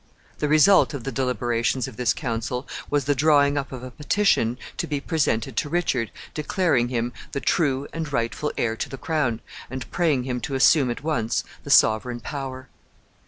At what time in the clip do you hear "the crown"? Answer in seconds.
8.89-9.41